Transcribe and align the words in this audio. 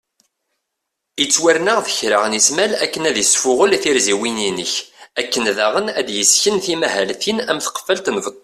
Ittwarna 1.23 1.75
deg 1.85 1.93
kra 1.99 2.19
n 2.29 2.37
ismal 2.39 2.71
akken 2.85 3.07
ad 3.09 3.17
isfuγel 3.23 3.71
tirziwin 3.83 4.39
inek, 4.49 4.73
akken 5.21 5.43
daγen 5.57 5.87
ad 5.99 6.05
d-yesken 6.07 6.55
timahaltin 6.65 7.37
am 7.49 7.59
tqefalt 7.61 8.07
n 8.11 8.17
beṭṭu 8.25 8.39